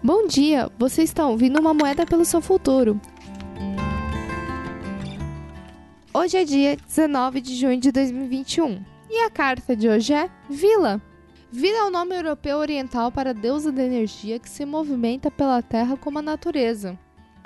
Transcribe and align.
Bom 0.00 0.28
dia, 0.28 0.70
você 0.78 1.02
está 1.02 1.26
ouvindo 1.26 1.58
uma 1.58 1.74
moeda 1.74 2.06
pelo 2.06 2.24
seu 2.24 2.40
futuro. 2.40 3.00
Hoje 6.14 6.36
é 6.36 6.44
dia 6.44 6.76
19 6.76 7.40
de 7.40 7.56
junho 7.56 7.80
de 7.80 7.90
2021 7.90 8.80
e 9.10 9.24
a 9.24 9.28
carta 9.28 9.74
de 9.74 9.88
hoje 9.88 10.14
é 10.14 10.30
Vila. 10.48 11.02
Vila 11.50 11.78
é 11.78 11.82
o 11.82 11.90
nome 11.90 12.14
europeu 12.14 12.58
oriental 12.58 13.10
para 13.10 13.30
a 13.30 13.32
deusa 13.32 13.72
da 13.72 13.82
energia 13.82 14.38
que 14.38 14.48
se 14.48 14.64
movimenta 14.64 15.32
pela 15.32 15.60
terra 15.62 15.96
como 15.96 16.20
a 16.20 16.22
natureza. 16.22 16.96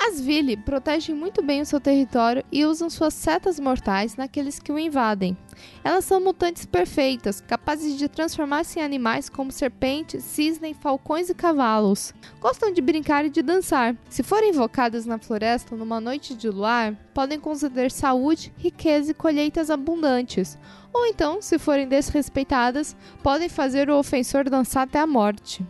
As 0.04 0.20
Vili 0.20 0.56
protegem 0.56 1.14
muito 1.14 1.40
bem 1.44 1.62
o 1.62 1.64
seu 1.64 1.78
território 1.78 2.44
e 2.50 2.64
usam 2.64 2.90
suas 2.90 3.14
setas 3.14 3.60
mortais 3.60 4.16
naqueles 4.16 4.58
que 4.58 4.72
o 4.72 4.78
invadem. 4.78 5.36
Elas 5.84 6.04
são 6.04 6.20
mutantes 6.20 6.66
perfeitas, 6.66 7.40
capazes 7.40 7.96
de 7.96 8.08
transformar-se 8.08 8.80
em 8.80 8.82
animais 8.82 9.28
como 9.28 9.52
serpentes, 9.52 10.24
cisne, 10.24 10.74
falcões 10.74 11.30
e 11.30 11.34
cavalos. 11.34 12.12
Gostam 12.40 12.72
de 12.72 12.82
brincar 12.82 13.24
e 13.24 13.30
de 13.30 13.42
dançar. 13.42 13.96
Se 14.10 14.24
forem 14.24 14.50
invocadas 14.50 15.06
na 15.06 15.18
floresta 15.18 15.76
numa 15.76 16.00
noite 16.00 16.34
de 16.34 16.50
luar, 16.50 16.94
podem 17.14 17.38
conceder 17.38 17.92
saúde, 17.92 18.52
riqueza 18.58 19.12
e 19.12 19.14
colheitas 19.14 19.70
abundantes. 19.70 20.58
Ou 20.92 21.06
então, 21.06 21.40
se 21.40 21.60
forem 21.60 21.86
desrespeitadas, 21.86 22.96
podem 23.22 23.48
fazer 23.48 23.88
o 23.88 23.96
ofensor 23.96 24.50
dançar 24.50 24.82
até 24.82 24.98
a 24.98 25.06
morte. 25.06 25.64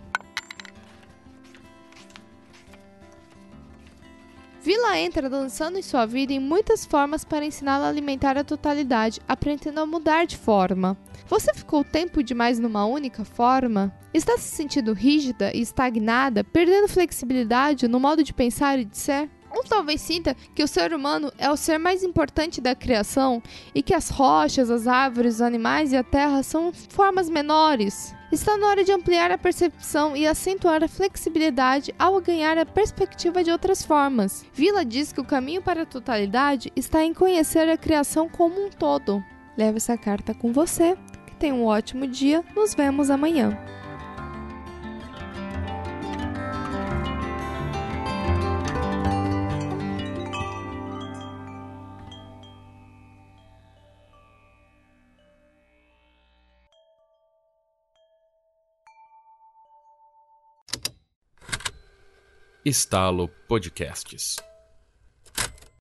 Vila 4.64 4.96
entra 4.96 5.28
dançando 5.28 5.76
em 5.76 5.82
sua 5.82 6.06
vida 6.06 6.32
em 6.32 6.38
muitas 6.38 6.86
formas 6.86 7.24
para 7.24 7.44
ensiná-la 7.44 7.86
a 7.86 7.88
alimentar 7.88 8.38
a 8.38 8.44
totalidade, 8.44 9.20
aprendendo 9.26 9.80
a 9.80 9.86
mudar 9.86 10.24
de 10.24 10.36
forma. 10.36 10.96
Você 11.26 11.52
ficou 11.52 11.82
tempo 11.82 12.22
demais 12.22 12.60
numa 12.60 12.86
única 12.86 13.24
forma? 13.24 13.92
Está 14.14 14.38
se 14.38 14.54
sentindo 14.54 14.92
rígida 14.92 15.50
e 15.52 15.60
estagnada, 15.60 16.44
perdendo 16.44 16.86
flexibilidade 16.86 17.88
no 17.88 17.98
modo 17.98 18.22
de 18.22 18.32
pensar 18.32 18.78
e 18.78 18.84
de 18.84 18.96
ser? 18.96 19.28
Ou 19.50 19.64
talvez 19.64 20.00
sinta 20.00 20.36
que 20.54 20.62
o 20.62 20.68
ser 20.68 20.94
humano 20.94 21.32
é 21.38 21.50
o 21.50 21.56
ser 21.56 21.78
mais 21.78 22.04
importante 22.04 22.60
da 22.60 22.72
criação 22.72 23.42
e 23.74 23.82
que 23.82 23.92
as 23.92 24.10
rochas, 24.10 24.70
as 24.70 24.86
árvores, 24.86 25.34
os 25.34 25.42
animais 25.42 25.92
e 25.92 25.96
a 25.96 26.04
terra 26.04 26.40
são 26.44 26.72
formas 26.72 27.28
menores. 27.28 28.14
Está 28.32 28.56
na 28.56 28.66
hora 28.66 28.82
de 28.82 28.90
ampliar 28.90 29.30
a 29.30 29.36
percepção 29.36 30.16
e 30.16 30.26
acentuar 30.26 30.82
a 30.82 30.88
flexibilidade 30.88 31.94
ao 31.98 32.18
ganhar 32.18 32.56
a 32.56 32.64
perspectiva 32.64 33.44
de 33.44 33.50
outras 33.50 33.84
formas. 33.84 34.42
Vila 34.54 34.86
diz 34.86 35.12
que 35.12 35.20
o 35.20 35.24
caminho 35.24 35.60
para 35.60 35.82
a 35.82 35.86
totalidade 35.86 36.72
está 36.74 37.04
em 37.04 37.12
conhecer 37.12 37.68
a 37.68 37.76
criação 37.76 38.30
como 38.30 38.64
um 38.64 38.70
todo. 38.70 39.22
Leve 39.54 39.76
essa 39.76 39.98
carta 39.98 40.32
com 40.32 40.50
você. 40.50 40.96
Que 41.26 41.36
tenha 41.36 41.54
um 41.54 41.66
ótimo 41.66 42.06
dia. 42.06 42.42
Nos 42.56 42.74
vemos 42.74 43.10
amanhã. 43.10 43.54
Estalo 62.64 63.28
Podcasts. 63.48 64.51